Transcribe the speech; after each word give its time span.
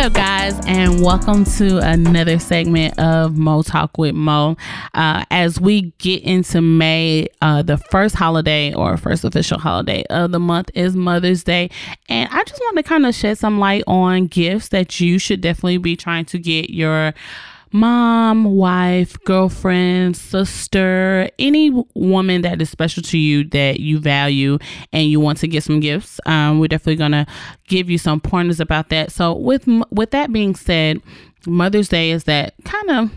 up, 0.00 0.14
guys, 0.14 0.58
and 0.66 1.02
welcome 1.02 1.44
to 1.44 1.76
another 1.76 2.38
segment 2.38 2.98
of 2.98 3.36
Mo 3.36 3.60
Talk 3.60 3.98
with 3.98 4.14
Mo. 4.14 4.56
Uh, 4.94 5.26
as 5.30 5.60
we 5.60 5.92
get 5.98 6.22
into 6.22 6.62
May, 6.62 7.28
uh, 7.42 7.60
the 7.60 7.76
first 7.76 8.14
holiday 8.14 8.72
or 8.72 8.96
first 8.96 9.24
official 9.24 9.58
holiday 9.58 10.02
of 10.08 10.30
the 10.30 10.40
month 10.40 10.70
is 10.74 10.96
Mother's 10.96 11.44
Day, 11.44 11.68
and 12.08 12.30
I 12.32 12.44
just 12.44 12.58
want 12.62 12.78
to 12.78 12.82
kind 12.82 13.04
of 13.04 13.14
shed 13.14 13.36
some 13.36 13.58
light 13.58 13.84
on 13.86 14.28
gifts 14.28 14.68
that 14.68 15.00
you 15.00 15.18
should 15.18 15.42
definitely 15.42 15.76
be 15.76 15.96
trying 15.96 16.24
to 16.26 16.38
get 16.38 16.70
your 16.70 17.12
mom, 17.72 18.44
wife, 18.44 19.16
girlfriend, 19.24 20.16
sister, 20.16 21.28
any 21.38 21.70
woman 21.94 22.42
that 22.42 22.60
is 22.60 22.70
special 22.70 23.02
to 23.04 23.18
you 23.18 23.44
that 23.44 23.80
you 23.80 23.98
value 23.98 24.58
and 24.92 25.08
you 25.08 25.20
want 25.20 25.38
to 25.38 25.48
get 25.48 25.62
some 25.64 25.80
gifts. 25.80 26.20
Um, 26.26 26.58
we're 26.58 26.68
definitely 26.68 26.96
gonna 26.96 27.26
give 27.68 27.88
you 27.88 27.98
some 27.98 28.20
pointers 28.20 28.60
about 28.60 28.88
that. 28.88 29.12
So 29.12 29.34
with 29.34 29.68
with 29.90 30.10
that 30.10 30.32
being 30.32 30.54
said, 30.54 31.00
Mother's 31.46 31.88
Day 31.88 32.10
is 32.10 32.24
that 32.24 32.54
kind 32.64 32.90
of 32.90 33.10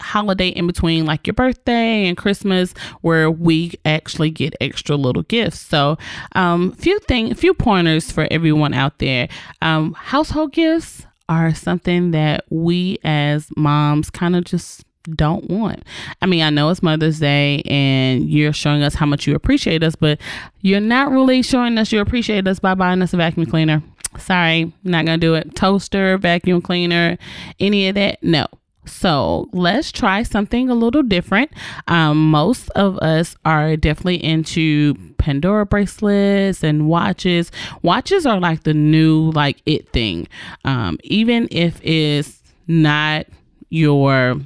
holiday 0.00 0.48
in 0.48 0.66
between 0.66 1.06
like 1.06 1.26
your 1.26 1.34
birthday 1.34 2.06
and 2.06 2.16
Christmas 2.18 2.74
where 3.00 3.30
we 3.30 3.72
actually 3.84 4.30
get 4.30 4.54
extra 4.60 4.96
little 4.96 5.22
gifts. 5.22 5.60
So, 5.60 5.96
um 6.32 6.72
few 6.72 6.98
thing 7.00 7.34
few 7.34 7.54
pointers 7.54 8.10
for 8.10 8.28
everyone 8.30 8.74
out 8.74 8.98
there. 8.98 9.28
Um 9.62 9.94
household 9.94 10.52
gifts 10.52 11.06
are 11.28 11.54
something 11.54 12.12
that 12.12 12.44
we 12.50 12.98
as 13.04 13.48
moms 13.56 14.10
kind 14.10 14.36
of 14.36 14.44
just 14.44 14.84
don't 15.14 15.48
want. 15.48 15.82
I 16.20 16.26
mean, 16.26 16.42
I 16.42 16.50
know 16.50 16.68
it's 16.70 16.82
Mother's 16.82 17.20
Day 17.20 17.62
and 17.66 18.28
you're 18.28 18.52
showing 18.52 18.82
us 18.82 18.94
how 18.94 19.06
much 19.06 19.26
you 19.26 19.34
appreciate 19.34 19.82
us, 19.82 19.94
but 19.94 20.20
you're 20.62 20.80
not 20.80 21.10
really 21.10 21.42
showing 21.42 21.78
us 21.78 21.92
you 21.92 22.00
appreciate 22.00 22.46
us 22.48 22.58
by 22.58 22.74
buying 22.74 23.02
us 23.02 23.12
a 23.12 23.16
vacuum 23.16 23.46
cleaner. 23.46 23.82
Sorry, 24.18 24.72
not 24.82 25.04
gonna 25.04 25.18
do 25.18 25.34
it. 25.34 25.54
Toaster, 25.54 26.18
vacuum 26.18 26.60
cleaner, 26.62 27.18
any 27.60 27.88
of 27.88 27.94
that. 27.96 28.22
No. 28.22 28.46
So 28.86 29.48
let's 29.52 29.92
try 29.92 30.22
something 30.22 30.70
a 30.70 30.74
little 30.74 31.02
different. 31.02 31.50
Um, 31.88 32.30
most 32.30 32.70
of 32.70 32.98
us 32.98 33.36
are 33.44 33.76
definitely 33.76 34.24
into 34.24 34.94
Pandora 35.18 35.66
bracelets 35.66 36.62
and 36.62 36.88
watches. 36.88 37.50
Watches 37.82 38.26
are 38.26 38.40
like 38.40 38.62
the 38.62 38.74
new 38.74 39.30
like 39.32 39.60
it 39.66 39.88
thing. 39.92 40.28
Um, 40.64 40.98
even 41.02 41.48
if 41.50 41.80
it's 41.82 42.42
not 42.66 43.26
your 43.68 44.36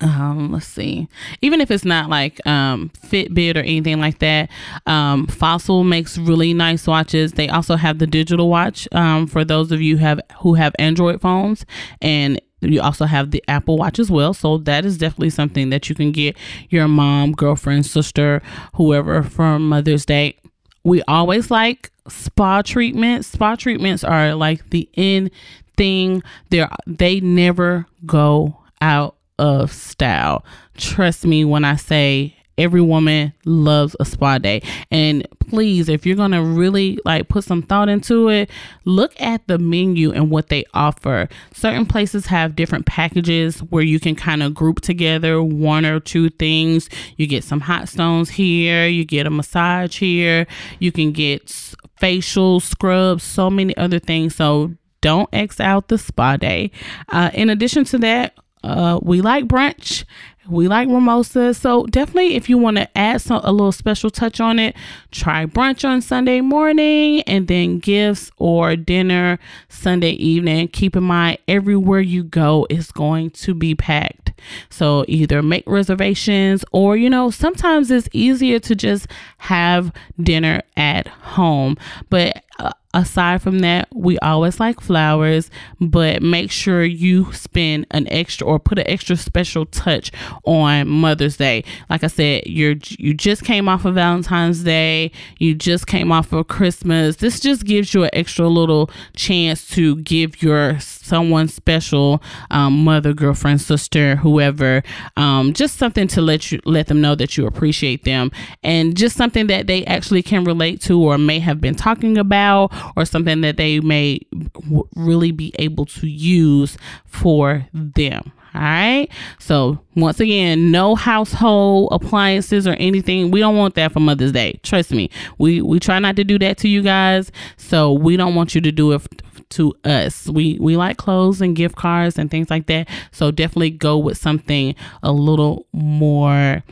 um 0.00 0.50
let's 0.50 0.66
see 0.66 1.08
even 1.40 1.60
if 1.60 1.70
it's 1.70 1.84
not 1.84 2.10
like 2.10 2.44
um 2.46 2.90
fitbit 3.06 3.56
or 3.56 3.60
anything 3.60 4.00
like 4.00 4.18
that 4.18 4.50
um 4.86 5.26
fossil 5.28 5.84
makes 5.84 6.18
really 6.18 6.52
nice 6.52 6.86
watches 6.86 7.32
they 7.32 7.48
also 7.48 7.76
have 7.76 7.98
the 7.98 8.06
digital 8.06 8.50
watch 8.50 8.88
um 8.92 9.26
for 9.26 9.44
those 9.44 9.70
of 9.70 9.80
you 9.80 9.96
have 9.96 10.20
who 10.40 10.54
have 10.54 10.74
android 10.78 11.20
phones 11.20 11.64
and 12.02 12.40
you 12.72 12.80
also 12.80 13.04
have 13.06 13.30
the 13.30 13.42
Apple 13.48 13.76
Watch 13.76 13.98
as 13.98 14.10
well. 14.10 14.34
So 14.34 14.58
that 14.58 14.84
is 14.84 14.98
definitely 14.98 15.30
something 15.30 15.70
that 15.70 15.88
you 15.88 15.94
can 15.94 16.12
get 16.12 16.36
your 16.70 16.88
mom, 16.88 17.32
girlfriend, 17.32 17.86
sister, 17.86 18.42
whoever 18.74 19.22
for 19.22 19.58
Mother's 19.58 20.04
Day. 20.04 20.36
We 20.84 21.02
always 21.02 21.50
like 21.50 21.90
spa 22.08 22.62
treatments. 22.62 23.28
Spa 23.28 23.56
treatments 23.56 24.04
are 24.04 24.34
like 24.34 24.70
the 24.70 24.88
in 24.94 25.30
thing. 25.76 26.22
They're, 26.50 26.68
they 26.86 27.20
never 27.20 27.86
go 28.06 28.58
out 28.80 29.16
of 29.38 29.72
style. 29.72 30.44
Trust 30.76 31.24
me 31.24 31.44
when 31.44 31.64
I 31.64 31.76
say 31.76 32.36
every 32.58 32.80
woman 32.80 33.32
loves 33.44 33.96
a 34.00 34.04
spa 34.04 34.38
day. 34.38 34.62
And 34.90 35.26
please 35.48 35.88
if 35.88 36.06
you're 36.06 36.16
gonna 36.16 36.42
really 36.42 36.98
like 37.04 37.28
put 37.28 37.44
some 37.44 37.62
thought 37.62 37.88
into 37.88 38.28
it 38.28 38.50
look 38.84 39.18
at 39.20 39.46
the 39.46 39.58
menu 39.58 40.12
and 40.12 40.30
what 40.30 40.48
they 40.48 40.64
offer. 40.74 41.28
Certain 41.52 41.86
places 41.86 42.26
have 42.26 42.56
different 42.56 42.86
packages 42.86 43.58
where 43.60 43.82
you 43.82 44.00
can 44.00 44.14
kind 44.14 44.42
of 44.42 44.54
group 44.54 44.80
together 44.80 45.42
one 45.42 45.84
or 45.84 46.00
two 46.00 46.30
things. 46.30 46.88
You 47.16 47.26
get 47.26 47.44
some 47.44 47.60
hot 47.60 47.88
stones 47.88 48.30
here 48.30 48.86
you 48.86 49.04
get 49.04 49.26
a 49.26 49.30
massage 49.30 49.98
here 49.98 50.46
you 50.78 50.92
can 50.92 51.12
get 51.12 51.74
facial 51.98 52.60
scrubs 52.60 53.22
so 53.22 53.50
many 53.50 53.76
other 53.76 53.98
things. 53.98 54.34
So 54.34 54.74
don't 55.00 55.28
X 55.32 55.60
out 55.60 55.88
the 55.88 55.98
spa 55.98 56.36
day. 56.36 56.70
Uh, 57.10 57.30
in 57.34 57.50
addition 57.50 57.84
to 57.84 57.98
that, 57.98 58.34
uh, 58.62 58.98
we 59.02 59.20
like 59.20 59.44
brunch 59.44 60.04
we 60.48 60.68
like 60.68 60.88
mimosas. 60.88 61.58
So 61.58 61.86
definitely 61.86 62.34
if 62.34 62.48
you 62.48 62.58
want 62.58 62.76
to 62.76 62.98
add 62.98 63.20
some 63.20 63.40
a 63.44 63.52
little 63.52 63.72
special 63.72 64.10
touch 64.10 64.40
on 64.40 64.58
it, 64.58 64.76
try 65.10 65.46
brunch 65.46 65.88
on 65.88 66.00
Sunday 66.00 66.40
morning 66.40 67.22
and 67.22 67.48
then 67.48 67.78
gifts 67.78 68.30
or 68.38 68.76
dinner 68.76 69.38
Sunday 69.68 70.12
evening. 70.12 70.68
Keep 70.68 70.96
in 70.96 71.04
mind 71.04 71.38
everywhere 71.48 72.00
you 72.00 72.22
go 72.24 72.66
is 72.70 72.90
going 72.90 73.30
to 73.30 73.54
be 73.54 73.74
packed. 73.74 74.32
So 74.70 75.04
either 75.08 75.42
make 75.42 75.64
reservations 75.66 76.64
or 76.72 76.96
you 76.96 77.08
know, 77.08 77.30
sometimes 77.30 77.90
it's 77.90 78.08
easier 78.12 78.58
to 78.60 78.74
just 78.74 79.06
have 79.38 79.92
dinner 80.20 80.62
at 80.76 81.08
home. 81.08 81.76
But 82.10 82.44
uh, 82.58 82.72
aside 82.94 83.42
from 83.42 83.58
that, 83.58 83.88
we 83.92 84.18
always 84.20 84.60
like 84.60 84.80
flowers, 84.80 85.50
but 85.80 86.22
make 86.22 86.50
sure 86.50 86.84
you 86.84 87.32
spend 87.32 87.86
an 87.90 88.08
extra 88.08 88.46
or 88.46 88.58
put 88.58 88.78
an 88.78 88.88
extra 88.88 89.16
special 89.16 89.66
touch 89.66 90.10
on 90.44 90.88
Mother's 90.88 91.36
Day. 91.36 91.64
Like 91.90 92.04
I 92.04 92.06
said, 92.06 92.46
you're 92.46 92.76
you 92.98 93.12
just 93.12 93.44
came 93.44 93.68
off 93.68 93.84
of 93.84 93.94
Valentine's 93.96 94.62
Day, 94.64 95.10
you 95.38 95.54
just 95.54 95.86
came 95.86 96.12
off 96.12 96.32
of 96.32 96.48
Christmas. 96.48 97.16
This 97.16 97.40
just 97.40 97.64
gives 97.64 97.92
you 97.92 98.04
an 98.04 98.10
extra 98.12 98.48
little 98.48 98.90
chance 99.14 99.68
to 99.70 99.96
give 99.96 100.42
your 100.42 100.78
someone 100.80 101.48
special, 101.48 102.22
um, 102.50 102.84
mother, 102.84 103.12
girlfriend, 103.12 103.60
sister, 103.60 104.16
whoever, 104.16 104.82
um, 105.16 105.52
just 105.52 105.76
something 105.76 106.08
to 106.08 106.20
let 106.20 106.50
you 106.50 106.60
let 106.64 106.86
them 106.86 107.00
know 107.00 107.14
that 107.14 107.36
you 107.36 107.46
appreciate 107.46 108.04
them, 108.04 108.30
and 108.62 108.96
just 108.96 109.16
something 109.16 109.48
that 109.48 109.66
they 109.66 109.84
actually 109.86 110.22
can 110.22 110.44
relate 110.44 110.80
to 110.80 111.00
or 111.00 111.18
may 111.18 111.38
have 111.38 111.60
been 111.60 111.74
talking 111.74 112.16
about 112.16 112.72
or 112.96 113.04
something 113.04 113.40
that 113.42 113.56
they 113.56 113.80
may 113.80 114.20
w- 114.54 114.88
really 114.96 115.32
be 115.32 115.52
able 115.58 115.86
to 115.86 116.06
use 116.06 116.76
for 117.06 117.66
them. 117.72 118.32
All 118.54 118.60
right. 118.60 119.08
So 119.40 119.80
once 119.96 120.20
again, 120.20 120.70
no 120.70 120.94
household 120.94 121.88
appliances 121.90 122.68
or 122.68 122.74
anything. 122.74 123.32
We 123.32 123.40
don't 123.40 123.56
want 123.56 123.74
that 123.74 123.92
for 123.92 123.98
Mother's 123.98 124.30
Day. 124.30 124.60
Trust 124.62 124.92
me. 124.92 125.10
We 125.38 125.60
we 125.60 125.80
try 125.80 125.98
not 125.98 126.14
to 126.16 126.24
do 126.24 126.38
that 126.38 126.58
to 126.58 126.68
you 126.68 126.80
guys. 126.82 127.32
So 127.56 127.92
we 127.92 128.16
don't 128.16 128.36
want 128.36 128.54
you 128.54 128.60
to 128.60 128.70
do 128.70 128.92
it 128.92 129.02
to 129.50 129.74
us. 129.84 130.28
We 130.28 130.58
we 130.60 130.76
like 130.76 130.98
clothes 130.98 131.40
and 131.40 131.56
gift 131.56 131.74
cards 131.74 132.16
and 132.16 132.30
things 132.30 132.48
like 132.48 132.66
that. 132.66 132.88
So 133.10 133.32
definitely 133.32 133.70
go 133.70 133.98
with 133.98 134.18
something 134.18 134.76
a 135.02 135.10
little 135.10 135.66
more 135.72 136.62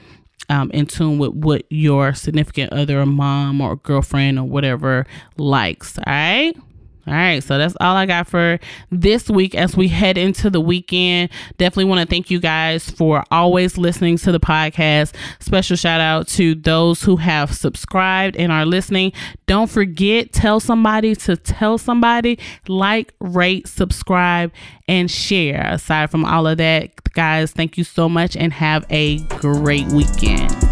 um, 0.48 0.70
in 0.72 0.86
tune 0.86 1.19
with 1.19 1.32
what 1.32 1.64
your 1.70 2.14
significant 2.14 2.72
other, 2.72 3.00
or 3.00 3.06
mom 3.06 3.60
or 3.60 3.76
girlfriend 3.76 4.38
or 4.38 4.44
whatever 4.44 5.06
likes. 5.36 5.98
All 5.98 6.04
right. 6.06 6.56
All 7.04 7.14
right, 7.14 7.42
so 7.42 7.58
that's 7.58 7.74
all 7.80 7.96
I 7.96 8.06
got 8.06 8.28
for 8.28 8.60
this 8.92 9.28
week 9.28 9.56
as 9.56 9.76
we 9.76 9.88
head 9.88 10.16
into 10.16 10.48
the 10.50 10.60
weekend. 10.60 11.30
Definitely 11.58 11.86
want 11.86 12.00
to 12.00 12.06
thank 12.06 12.30
you 12.30 12.38
guys 12.38 12.88
for 12.88 13.24
always 13.32 13.76
listening 13.76 14.18
to 14.18 14.30
the 14.30 14.38
podcast. 14.38 15.12
Special 15.40 15.76
shout 15.76 16.00
out 16.00 16.28
to 16.28 16.54
those 16.54 17.02
who 17.02 17.16
have 17.16 17.52
subscribed 17.54 18.36
and 18.36 18.52
are 18.52 18.64
listening. 18.64 19.12
Don't 19.46 19.68
forget, 19.68 20.32
tell 20.32 20.60
somebody 20.60 21.16
to 21.16 21.36
tell 21.36 21.76
somebody, 21.76 22.38
like, 22.68 23.12
rate, 23.19 23.66
subscribe, 23.66 24.52
and 24.86 25.10
share. 25.10 25.66
Aside 25.72 26.08
from 26.08 26.24
all 26.24 26.46
of 26.46 26.58
that, 26.58 27.02
guys, 27.14 27.50
thank 27.50 27.76
you 27.76 27.82
so 27.82 28.08
much 28.08 28.36
and 28.36 28.52
have 28.52 28.86
a 28.90 29.19
great 29.40 29.88
weekend. 29.88 30.72